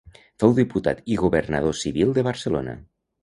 [0.43, 2.77] Fou diputat i governador civil de Barcelona.